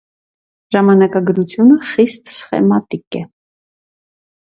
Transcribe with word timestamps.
Ժամանակագրությունը 0.75 1.79
խիստ 1.91 2.35
սխեմատիկ 2.41 3.23
է։ 3.25 3.27